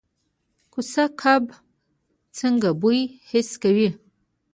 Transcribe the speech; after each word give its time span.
کوسه 0.73 1.03
کب 1.21 1.43
څنګه 2.37 2.69
بوی 2.81 2.99
حس 3.29 3.49
کوي؟ 3.61 3.89